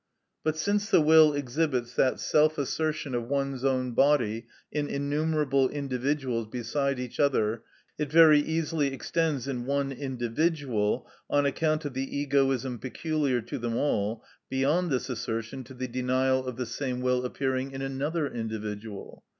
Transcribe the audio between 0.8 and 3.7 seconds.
the will exhibits that self assertion of one's